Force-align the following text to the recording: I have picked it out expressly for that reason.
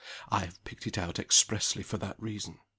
I 0.29 0.45
have 0.45 0.63
picked 0.63 0.87
it 0.87 0.97
out 0.97 1.19
expressly 1.19 1.83
for 1.83 1.99
that 1.99 2.19
reason. 2.19 2.57